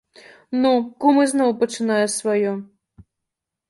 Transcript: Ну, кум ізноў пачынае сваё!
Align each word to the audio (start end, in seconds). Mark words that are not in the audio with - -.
Ну, 0.63 0.71
кум 1.05 1.21
ізноў 1.25 1.55
пачынае 1.61 2.03
сваё! 2.19 2.51